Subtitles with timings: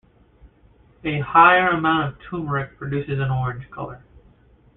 [1.03, 4.03] A higher amount of turmeric produces an orange color.